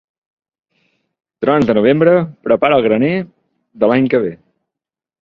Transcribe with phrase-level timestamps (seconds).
[1.45, 2.15] Trons de novembre,
[2.49, 3.15] prepara el graner
[3.81, 4.37] de l'any que ve.